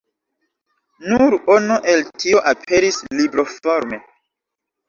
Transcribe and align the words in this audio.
Nur 1.11 1.35
ono 1.57 1.77
el 1.93 2.03
tio 2.23 2.41
aperis 2.53 2.99
libroforme. 3.21 4.01